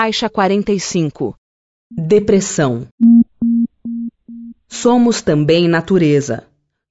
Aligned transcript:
Faixa 0.00 0.28
45 0.28 1.34
Depressão 1.90 2.86
Somos 4.68 5.20
também 5.20 5.66
natureza. 5.66 6.44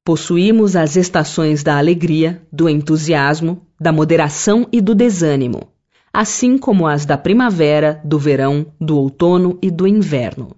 Possuímos 0.03 0.75
as 0.75 0.97
estações 0.97 1.63
da 1.63 1.77
alegria, 1.77 2.45
do 2.51 2.67
entusiasmo, 2.67 3.65
da 3.79 3.93
moderação 3.93 4.67
e 4.73 4.81
do 4.81 4.93
desânimo, 4.93 5.71
assim 6.11 6.57
como 6.57 6.85
as 6.85 7.05
da 7.05 7.17
primavera, 7.17 8.01
do 8.03 8.19
verão, 8.19 8.65
do 8.77 8.97
outono 8.97 9.57
e 9.61 9.71
do 9.71 9.87
inverno. 9.87 10.53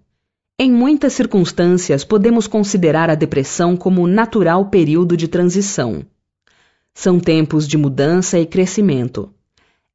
Em 0.58 0.72
muitas 0.72 1.14
circunstâncias, 1.14 2.04
podemos 2.04 2.48
considerar 2.48 3.12
a 3.12 3.16
depressão 3.16 3.78
como 3.78 4.08
natural 4.08 4.72
período 4.72 5.16
de 5.16 5.28
transição. 5.28 6.04
São 6.96 7.20
tempos 7.20 7.68
de 7.68 7.78
mudança 7.78 8.40
e 8.40 8.48
crescimento 8.48 9.32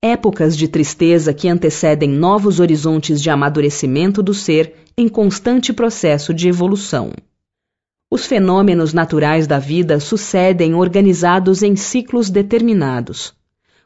épocas 0.05 0.55
de 0.55 0.69
tristeza 0.69 1.33
que 1.33 1.49
antecedem 1.49 2.11
novos 2.11 2.61
horizontes 2.61 3.23
de 3.23 3.31
amadurecimento 3.31 4.23
do 4.23 4.35
ser 4.35 4.75
em 4.99 5.09
constante 5.09 5.73
processo 5.73 6.35
de 6.35 6.47
evolução. 6.47 7.11
Os 8.11 8.27
fenômenos 8.27 8.93
naturais 8.93 9.47
da 9.47 9.59
vida 9.59 9.99
sucedem 9.99 10.75
organizados 10.75 11.63
em 11.63 11.75
ciclos 11.75 12.29
determinados. 12.29 13.33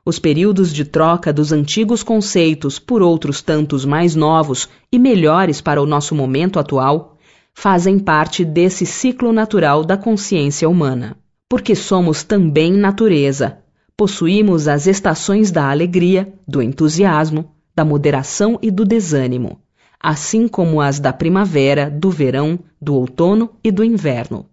Os 0.04 0.18
períodos 0.18 0.72
de 0.72 0.84
troca 0.84 1.32
dos 1.32 1.52
antigos 1.52 2.02
conceitos 2.02 2.80
por 2.80 3.00
outros 3.00 3.40
tantos 3.40 3.84
mais 3.84 4.16
novos 4.16 4.68
e 4.90 4.98
melhores 4.98 5.60
para 5.60 5.80
o 5.80 5.86
nosso 5.86 6.16
momento 6.16 6.58
atual 6.58 7.16
fazem 7.54 7.96
parte 7.96 8.44
desse 8.44 8.84
ciclo 8.84 9.32
natural 9.32 9.84
da 9.84 9.96
consciência 9.96 10.68
humana. 10.68 11.16
Porque 11.48 11.76
somos 11.76 12.24
também 12.24 12.72
natureza, 12.72 13.58
possuímos 13.98 14.68
as 14.68 14.86
estações 14.86 15.50
da 15.50 15.68
alegria, 15.68 16.32
do 16.46 16.62
entusiasmo, 16.62 17.50
da 17.74 17.84
moderação 17.84 18.56
e 18.62 18.70
do 18.70 18.84
desânimo, 18.84 19.60
assim 19.98 20.46
como 20.46 20.80
as 20.80 21.00
da 21.00 21.12
primavera, 21.12 21.90
do 21.90 22.08
verão, 22.08 22.60
do 22.80 22.94
outono 22.94 23.50
e 23.62 23.72
do 23.72 23.82
inverno. 23.82 24.46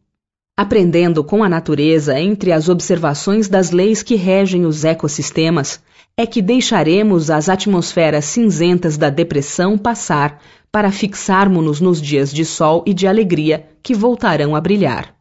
Aprendendo 0.58 1.24
com 1.24 1.44
a 1.44 1.50
natureza 1.50 2.20
entre 2.20 2.52
as 2.52 2.70
observações 2.70 3.48
das 3.48 3.70
leis 3.70 4.02
que 4.02 4.16
regem 4.16 4.66
os 4.66 4.84
ecossistemas, 4.84 5.80
é 6.18 6.26
que 6.26 6.42
deixaremos 6.42 7.30
as 7.30 7.48
atmosferas 7.48 8.26
cinzentas 8.26 8.98
da 8.98 9.12
depressão 9.12 9.78
passar 9.78 10.42
para 10.72 10.92
fixarmos-nos 10.92 11.80
nos 11.80 12.02
dias 12.02 12.34
de 12.34 12.44
sol 12.44 12.84
e 12.84 12.96
de 12.96 13.06
alegria 13.06 13.68
que 13.84 13.94
voltarão 13.94 14.56
a 14.56 14.62
brilhar. 14.62 15.14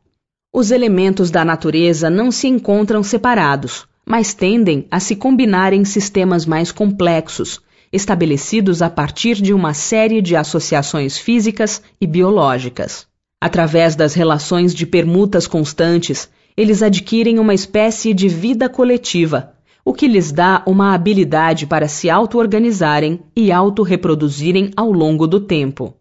Os 0.51 0.71
elementos 0.71 1.31
da 1.31 1.45
natureza 1.45 2.09
não 2.09 2.31
se 2.31 2.49
encontram 2.49 3.03
separados, 3.03 3.87
mas 4.05 4.35
tendem 4.35 4.87
a 4.91 5.01
se 5.01 5.17
combinar 5.17 5.73
em 5.73 5.85
sistemas 5.85 6.45
mais 6.45 6.71
complexos, 6.71 7.61
estabelecidos 7.93 8.83
a 8.83 8.91
partir 8.91 9.37
de 9.37 9.55
uma 9.55 9.73
série 9.73 10.21
de 10.21 10.35
associações 10.35 11.17
físicas 11.17 11.83
e 12.01 12.07
biológicas. 12.07 13.07
Através 13.41 13.95
das 13.95 14.15
relações 14.15 14.75
de 14.75 14.87
permutas 14.87 15.47
constantes, 15.47 16.29
eles 16.57 16.83
adquirem 16.83 17.39
uma 17.39 17.55
espécie 17.55 18.15
de 18.15 18.29
vida 18.29 18.69
coletiva, 18.69 19.55
o 19.85 19.93
que 19.93 20.09
lhes 20.09 20.33
dá 20.33 20.63
uma 20.67 20.95
habilidade 20.95 21.67
para 21.67 21.87
se 21.87 22.09
auto-organizarem 22.09 23.21
e 23.37 23.53
auto-reproduzirem 23.53 24.71
ao 24.77 24.91
longo 24.91 25.27
do 25.27 25.41
tempo. 25.41 25.95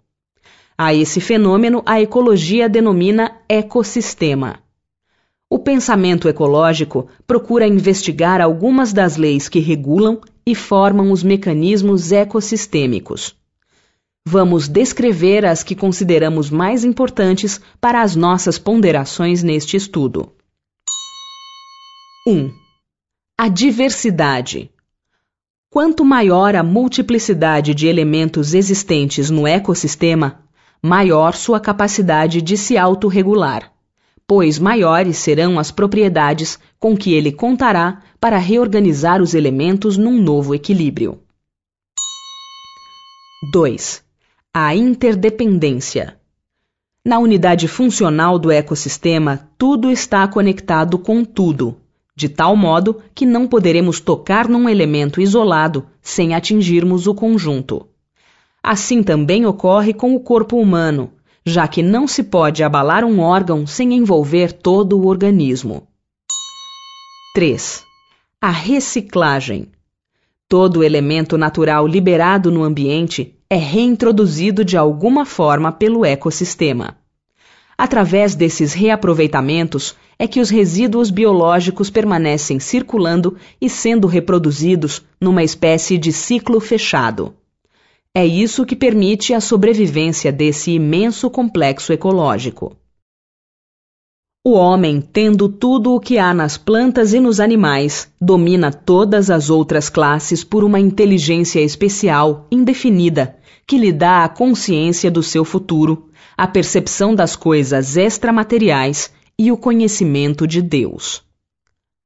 A 0.78 0.94
esse 0.94 1.20
fenômeno 1.20 1.84
a 1.86 2.02
ecologia 2.02 2.70
denomina 2.70 3.34
ecossistema. 3.48 4.63
O 5.54 5.60
pensamento 5.60 6.28
ecológico 6.28 7.08
procura 7.28 7.68
investigar 7.68 8.42
algumas 8.42 8.92
das 8.92 9.18
leis 9.18 9.48
que 9.48 9.60
regulam 9.60 10.20
e 10.44 10.56
formam 10.56 11.12
os 11.12 11.22
mecanismos 11.22 12.12
ecossistêmicos. 12.12 13.36
Vamos 14.26 14.68
descrever 14.68 15.46
as 15.46 15.62
que 15.62 15.76
consideramos 15.76 16.50
mais 16.50 16.84
importantes 16.84 17.62
para 17.80 18.02
as 18.02 18.16
nossas 18.16 18.58
ponderações 18.58 19.44
neste 19.44 19.78
estudo. 19.78 20.32
1. 22.28 22.50
A 23.38 23.48
diversidade. 23.48 24.72
Quanto 25.70 26.04
maior 26.04 26.56
a 26.56 26.64
multiplicidade 26.64 27.76
de 27.76 27.86
elementos 27.86 28.56
existentes 28.56 29.30
no 29.30 29.46
ecossistema, 29.46 30.40
maior 30.82 31.36
sua 31.36 31.60
capacidade 31.60 32.42
de 32.42 32.58
se 32.58 32.76
autorregular 32.76 33.72
pois 34.28 34.58
maiores 34.58 35.18
serão 35.18 35.60
as 35.60 35.72
propriedades 35.72 36.60
com 36.80 36.96
que 36.96 37.14
ele 37.14 37.32
contará 37.32 38.02
para 38.20 38.38
reorganizar 38.38 39.22
os 39.22 39.34
elementos 39.34 39.98
num 39.98 40.22
novo 40.22 40.56
equilíbrio. 40.56 41.20
2. 43.52 44.04
A 44.54 44.76
interdependência. 44.76 46.18
Na 47.06 47.20
unidade 47.20 47.68
funcional 47.68 48.40
do 48.40 48.50
ecossistema, 48.50 49.50
tudo 49.58 49.92
está 49.92 50.26
conectado 50.26 50.98
com 50.98 51.26
tudo, 51.26 51.78
de 52.16 52.30
tal 52.30 52.56
modo 52.56 53.02
que 53.14 53.26
não 53.26 53.46
poderemos 53.46 54.00
tocar 54.00 54.48
num 54.48 54.70
elemento 54.70 55.20
isolado 55.20 55.86
sem 56.02 56.34
atingirmos 56.34 57.06
o 57.06 57.14
conjunto. 57.14 57.88
Assim 58.64 59.04
também 59.04 59.46
ocorre 59.46 59.94
com 59.94 60.16
o 60.16 60.20
corpo 60.22 60.56
humano, 60.56 61.12
já 61.46 61.68
que 61.68 61.84
não 61.84 62.08
se 62.08 62.24
pode 62.24 62.64
abalar 62.64 63.04
um 63.04 63.20
órgão 63.20 63.68
sem 63.68 63.94
envolver 63.94 64.54
todo 64.54 64.98
o 64.98 65.08
organismo. 65.08 65.88
3. 67.36 67.84
A 68.42 68.50
reciclagem. 68.50 69.68
Todo 70.48 70.84
elemento 70.84 71.38
natural 71.38 71.88
liberado 71.88 72.52
no 72.52 72.64
ambiente 72.64 73.36
é 73.50 73.56
reintroduzido 73.56 74.64
de 74.64 74.78
alguma 74.78 75.26
forma 75.26 75.72
pelo 75.72 76.06
ecossistema. 76.06 76.98
Através 77.78 78.36
desses 78.36 78.74
reaproveitamentos 78.74 79.96
é 80.18 80.28
que 80.28 80.40
os 80.40 80.50
resíduos 80.50 81.10
biológicos 81.10 81.90
permanecem 81.90 82.60
circulando 82.60 83.36
e 83.60 83.70
sendo 83.70 84.08
reproduzidos 84.08 85.02
numa 85.20 85.44
espécie 85.44 85.98
de 85.98 86.14
ciclo 86.14 86.60
fechado. 86.60 87.36
É 88.16 88.24
isso 88.24 88.64
que 88.64 88.76
permite 88.76 89.34
a 89.34 89.42
sobrevivência 89.42 90.32
desse 90.32 90.70
imenso 90.70 91.32
complexo 91.32 91.92
ecológico. 91.92 92.78
O 94.46 94.52
homem, 94.52 95.02
tendo 95.02 95.50
tudo 95.50 95.96
o 95.96 96.00
que 96.00 96.20
há 96.20 96.32
nas 96.32 96.56
plantas 96.56 97.12
e 97.14 97.20
nos 97.20 97.40
animais, 97.40 98.14
domina 98.22 98.72
todas 98.72 99.32
as 99.32 99.50
outras 99.50 99.90
classes 99.90 100.44
por 100.44 100.64
uma 100.64 100.80
inteligência 100.80 101.60
especial, 101.62 102.46
indefinida, 102.52 103.36
que 103.66 103.80
lhe 103.80 103.92
dá 103.92 104.24
a 104.24 104.30
consciência 104.30 105.10
do 105.10 105.24
seu 105.24 105.44
futuro, 105.44 106.12
a 106.38 106.46
percepção 106.46 107.16
das 107.16 107.36
coisas 107.36 107.98
extramateriais 107.98 109.12
e 109.40 109.52
o 109.52 109.58
conhecimento 109.58 110.46
de 110.46 110.62
Deus. 110.62 111.24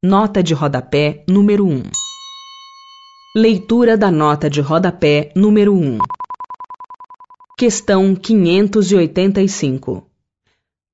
Nota 0.01 0.41
de 0.41 0.53
rodapé 0.53 1.25
número 1.27 1.65
1 1.65 2.06
Leitura 3.39 3.95
da 3.95 4.09
nota 4.09 4.49
de 4.49 4.61
rodapé 4.61 5.31
número 5.35 5.71
1. 5.71 5.99
Questão 7.55 8.15
585. 8.15 10.09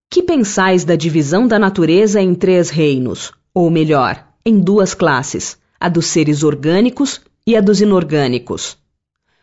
Que 0.09 0.21
pensais 0.21 0.83
da 0.83 0.97
divisão 0.97 1.47
da 1.47 1.57
natureza 1.57 2.19
em 2.21 2.35
três 2.35 2.69
reinos, 2.69 3.31
ou 3.53 3.69
melhor, 3.69 4.27
em 4.45 4.59
duas 4.59 4.93
classes, 4.93 5.57
a 5.79 5.87
dos 5.87 6.07
seres 6.07 6.43
orgânicos 6.43 7.21
e 7.47 7.55
a 7.55 7.61
dos 7.61 7.79
inorgânicos? 7.79 8.77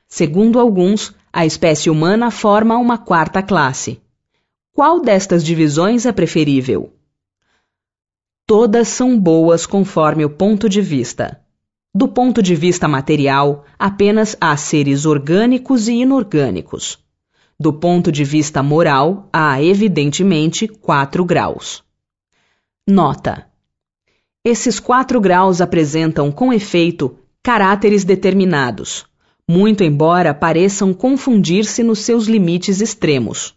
Segundo 0.06 0.60
alguns, 0.60 1.14
a 1.32 1.46
espécie 1.46 1.88
humana 1.88 2.30
forma 2.30 2.76
uma 2.76 2.98
quarta 2.98 3.42
classe. 3.42 3.98
Qual 4.74 5.00
destas 5.00 5.42
divisões 5.42 6.04
é 6.04 6.12
preferível? 6.12 6.92
Todas 8.46 8.88
são 8.88 9.18
boas 9.18 9.64
conforme 9.64 10.22
o 10.22 10.28
ponto 10.28 10.68
de 10.68 10.82
vista. 10.82 11.40
Do 11.92 12.06
ponto 12.06 12.40
de 12.40 12.54
vista 12.54 12.86
material, 12.86 13.64
apenas 13.76 14.36
há 14.40 14.56
seres 14.56 15.06
orgânicos 15.06 15.88
e 15.88 15.94
inorgânicos. 15.94 17.00
Do 17.58 17.72
ponto 17.72 18.12
de 18.12 18.22
vista 18.22 18.62
moral, 18.62 19.28
há 19.32 19.60
evidentemente 19.60 20.68
quatro 20.68 21.24
graus. 21.24 21.82
Nota: 22.86 23.48
Esses 24.44 24.78
quatro 24.78 25.20
graus 25.20 25.60
apresentam, 25.60 26.30
com 26.30 26.52
efeito, 26.52 27.18
caráteres 27.42 28.04
determinados, 28.04 29.04
muito 29.48 29.82
embora 29.82 30.32
pareçam 30.32 30.94
confundir-se 30.94 31.82
nos 31.82 31.98
seus 31.98 32.26
limites 32.26 32.80
extremos. 32.80 33.52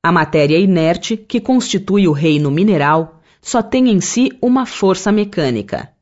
A 0.00 0.12
matéria 0.12 0.56
inerte, 0.56 1.16
que 1.16 1.40
constitui 1.40 2.06
o 2.06 2.12
reino 2.12 2.48
mineral, 2.48 3.20
só 3.42 3.60
tem 3.60 3.90
em 3.90 4.00
si 4.00 4.30
uma 4.40 4.64
força 4.64 5.10
mecânica. 5.10 5.95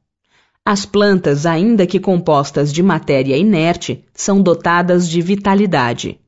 As 0.66 0.87
plantas, 0.87 1.44
ainda 1.44 1.87
que 1.87 2.00
compostas 2.00 2.72
de 2.72 2.82
matéria 2.82 3.37
inerte, 3.37 4.02
são 4.14 4.40
dotadas 4.40 5.06
de 5.06 5.20
vitalidade. 5.20 6.19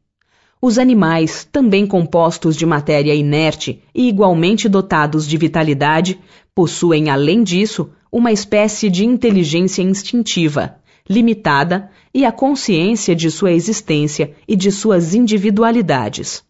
Os 0.61 0.79
animais, 0.79 1.49
também 1.51 1.87
compostos 1.87 2.55
de 2.55 2.67
matéria 2.67 3.15
inerte 3.15 3.83
e 3.95 4.07
igualmente 4.07 4.69
dotados 4.69 5.27
de 5.27 5.39
vitalidade, 5.39 6.21
possuem, 6.55 7.09
além 7.09 7.43
disso, 7.43 7.89
uma 8.13 8.31
espécie 8.31 8.91
de 8.91 9.07
inteligência 9.07 9.81
instintiva, 9.81 10.77
limitada 11.09 11.91
e 12.13 12.27
a 12.27 12.31
consciência 12.31 13.17
de 13.17 13.31
sua 13.31 13.53
existência 13.53 14.35
e 14.47 14.55
de 14.55 14.71
suas 14.71 15.15
individualidades. 15.15 16.45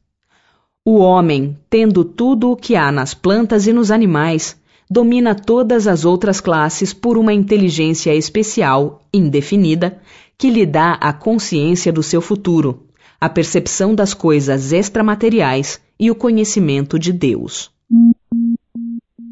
O 0.85 0.97
homem, 0.99 1.57
tendo 1.71 2.05
tudo 2.05 2.51
o 2.51 2.57
que 2.57 2.75
há 2.75 2.91
nas 2.91 3.15
plantas 3.15 3.69
e 3.69 3.73
nos 3.73 3.93
animais, 3.93 4.57
domina 4.89 5.35
todas 5.35 5.87
as 5.87 6.05
outras 6.05 6.41
classes 6.41 6.93
por 6.93 7.19
uma 7.19 7.33
inteligência 7.33 8.15
especial, 8.15 9.03
indefinida, 9.13 10.01
que 10.39 10.51
lhe 10.51 10.65
dá 10.65 10.93
a 10.95 11.13
consciência 11.13 11.93
do 11.93 12.03
seu 12.03 12.21
futuro, 12.21 12.87
a 13.21 13.29
percepção 13.29 13.95
das 13.95 14.15
coisas 14.15 14.73
extramateriais 14.73 15.81
e 15.99 16.11
o 16.11 16.15
conhecimento 16.15 16.99
de 16.99 17.13
Deus. 17.13 17.71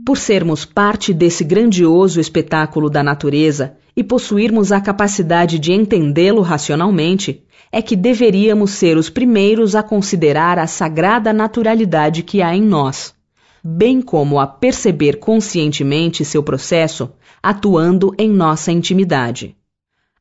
Por 0.05 0.19
sermos 0.19 0.65
parte 0.65 1.15
desse 1.15 1.45
grandioso 1.45 2.21
espetáculo 2.21 2.91
da 2.91 3.03
natureza 3.03 3.77
e 3.97 4.03
possuirmos 4.03 4.73
a 4.73 4.81
capacidade 4.81 5.59
de 5.59 5.73
entendê-lo 5.73 6.43
racionalmente, 6.43 7.43
é 7.73 7.81
que 7.81 7.97
deveríamos 7.97 8.73
ser 8.73 8.97
os 8.97 9.09
primeiros 9.09 9.75
a 9.75 9.83
considerar 9.83 10.59
a 10.59 10.67
sagrada 10.67 11.33
naturalidade 11.33 12.23
que 12.23 12.43
há 12.43 12.55
em 12.55 12.63
nós, 12.63 13.15
bem 13.65 14.03
como 14.03 14.39
a 14.39 14.47
perceber 14.47 15.19
conscientemente 15.19 16.23
seu 16.23 16.43
processo 16.43 17.11
atuando 17.43 18.15
em 18.19 18.31
nossa 18.31 18.71
intimidade. 18.71 19.57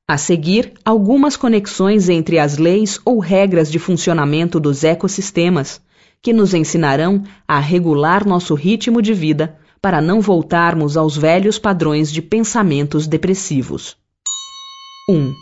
A 0.07 0.17
seguir, 0.17 0.73
algumas 0.85 1.35
conexões 1.35 2.07
entre 2.07 2.39
as 2.39 2.57
leis 2.57 2.99
ou 3.03 3.19
regras 3.19 3.69
de 3.69 3.79
funcionamento 3.79 4.59
dos 4.59 4.83
ecossistemas, 4.83 5.81
que 6.21 6.31
nos 6.31 6.53
ensinarão 6.53 7.23
a 7.45 7.59
regular 7.59 8.25
nosso 8.25 8.55
ritmo 8.55 9.01
de 9.01 9.13
vida 9.13 9.57
para 9.81 10.01
não 10.01 10.21
voltarmos 10.21 10.95
aos 10.95 11.17
velhos 11.17 11.59
padrões 11.59 12.11
de 12.11 12.21
pensamentos 12.21 13.07
depressivos. 13.07 13.97
1. 15.09 15.33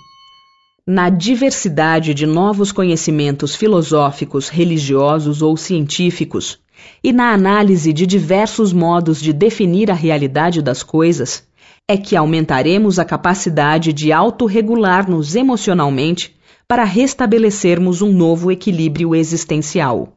Na 0.93 1.09
diversidade 1.09 2.13
de 2.13 2.25
novos 2.25 2.73
conhecimentos 2.73 3.55
filosóficos, 3.55 4.49
religiosos 4.49 5.41
ou 5.41 5.55
científicos, 5.55 6.59
e 7.01 7.13
na 7.13 7.31
análise 7.31 7.93
de 7.93 8.05
diversos 8.05 8.73
modos 8.73 9.21
de 9.21 9.31
definir 9.31 9.89
a 9.89 9.93
realidade 9.93 10.61
das 10.61 10.83
coisas, 10.83 11.47
é 11.87 11.95
que 11.95 12.13
aumentaremos 12.13 12.99
a 12.99 13.05
capacidade 13.05 13.93
de 13.93 14.11
autorregular-nos 14.11 15.33
emocionalmente 15.33 16.35
para 16.67 16.83
restabelecermos 16.83 18.01
um 18.01 18.11
novo 18.11 18.51
equilíbrio 18.51 19.15
existencial. 19.15 20.09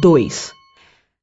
2. 0.00 0.52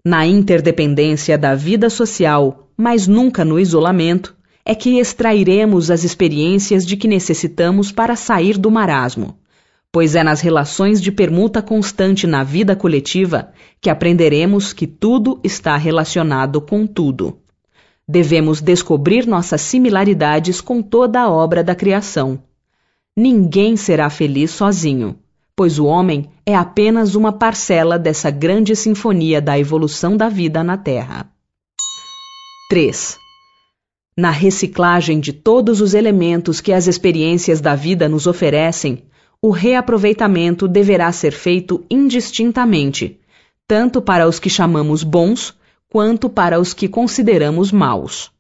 Na 0.06 0.28
interdependência 0.28 1.40
da 1.40 1.56
vida 1.56 1.90
social, 1.90 2.70
mas 2.78 3.08
nunca 3.08 3.44
no 3.44 3.60
isolamento, 3.60 4.36
é 4.72 4.76
que 4.76 5.00
extrairemos 5.00 5.92
as 5.92 6.06
experiências 6.06 6.86
de 6.86 6.96
que 6.96 7.06
necessitamos 7.06 7.92
para 7.92 8.16
sair 8.16 8.58
do 8.58 8.72
marasmo, 8.72 9.38
pois 9.92 10.16
é 10.16 10.24
nas 10.24 10.40
relações 10.40 11.02
de 11.02 11.12
permuta 11.12 11.62
constante 11.62 12.26
na 12.26 12.42
vida 12.42 12.74
coletiva 12.74 13.52
que 13.82 13.90
aprenderemos 13.90 14.72
que 14.72 14.88
tudo 14.88 15.42
está 15.44 15.76
relacionado 15.76 16.62
com 16.62 16.88
tudo. 16.88 17.38
Devemos 18.08 18.62
descobrir 18.62 19.28
nossas 19.28 19.60
similaridades 19.60 20.62
com 20.62 20.82
toda 20.82 21.20
a 21.20 21.30
obra 21.30 21.66
da 21.66 21.76
criação. 21.76 22.42
Ninguém 23.14 23.76
será 23.76 24.10
feliz 24.10 24.52
sozinho, 24.52 25.20
pois 25.54 25.80
o 25.80 25.86
homem 25.86 26.30
é 26.46 26.56
apenas 26.56 27.14
uma 27.14 27.34
parcela 27.34 28.00
dessa 28.00 28.32
grande 28.32 28.74
sinfonia 28.74 29.42
da 29.42 29.60
evolução 29.60 30.16
da 30.16 30.30
vida 30.30 30.64
na 30.64 30.78
Terra. 30.78 31.30
3. 32.70 33.20
Na 34.22 34.30
reciclagem 34.30 35.20
de 35.20 35.34
todos 35.34 35.82
os 35.82 35.96
elementos 35.96 36.62
que 36.62 36.72
as 36.72 36.86
experiências 36.86 37.60
da 37.60 37.74
vida 37.74 38.08
nos 38.08 38.28
oferecem, 38.28 39.02
o 39.42 39.50
reaproveitamento 39.50 40.68
deverá 40.68 41.12
ser 41.12 41.32
feito 41.32 41.84
indistintamente, 41.90 43.20
tanto 43.68 44.00
para 44.00 44.28
os 44.28 44.38
que 44.38 44.48
chamamos 44.48 45.02
bons 45.02 45.56
quanto 45.90 46.30
para 46.30 46.60
os 46.60 46.72
que 46.72 46.88
consideramos 46.88 47.72
maus. 47.72 48.32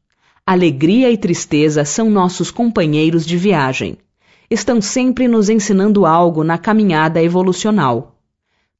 Alegria 0.45 1.09
e 1.09 1.17
tristeza 1.17 1.83
são 1.83 2.11
nossos 2.11 2.51
companheiros 2.51 3.25
de 3.25 3.35
viagem. 3.35 3.97
Estão 4.51 4.79
sempre 4.79 5.27
nos 5.27 5.49
ensinando 5.49 6.05
algo 6.05 6.43
na 6.43 6.59
caminhada 6.59 7.23
evolucional. 7.23 8.19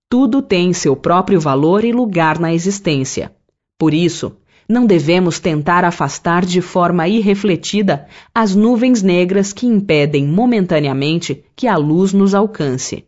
Tudo 0.07 0.39
tem 0.39 0.71
seu 0.71 0.95
próprio 0.95 1.39
valor 1.39 1.83
e 1.83 1.91
lugar 1.91 2.37
na 2.37 2.53
existência. 2.53 3.31
Por 3.75 3.91
isso, 3.91 4.37
não 4.71 4.85
devemos 4.85 5.39
tentar 5.39 5.83
afastar 5.83 6.45
de 6.45 6.61
forma 6.61 7.07
irrefletida 7.07 8.07
as 8.33 8.55
nuvens 8.55 9.03
negras 9.03 9.53
que 9.53 9.67
impedem 9.67 10.25
momentaneamente 10.25 11.43
que 11.55 11.67
a 11.67 11.77
luz 11.77 12.13
nos 12.13 12.33
alcance. 12.33 13.05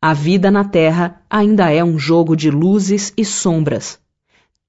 A 0.00 0.12
vida 0.12 0.50
na 0.50 0.64
Terra 0.64 1.22
ainda 1.28 1.70
é 1.70 1.82
um 1.82 1.98
jogo 1.98 2.36
de 2.36 2.50
luzes 2.50 3.12
e 3.16 3.24
sombras 3.24 4.00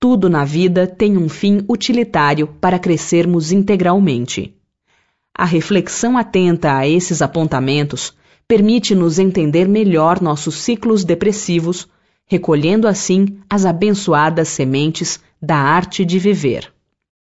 tudo 0.04 0.30
na 0.30 0.44
vida 0.44 0.86
tem 0.86 1.16
um 1.16 1.30
fim 1.30 1.64
utilitário 1.66 2.46
para 2.60 2.78
crescermos 2.78 3.54
integralmente. 3.54 4.54
A 5.34 5.46
reflexão 5.46 6.18
atenta 6.18 6.76
a 6.76 6.86
esses 6.86 7.22
apontamentos 7.22 8.14
permite-nos 8.46 9.18
entender 9.18 9.66
melhor 9.66 10.22
nossos 10.22 10.56
ciclos 10.56 11.06
depressivos, 11.06 11.88
recolhendo 12.34 12.88
assim 12.88 13.38
as 13.48 13.64
abençoadas 13.64 14.48
sementes 14.48 15.20
da 15.40 15.56
arte 15.56 16.04
de 16.04 16.18
viver. 16.18 16.74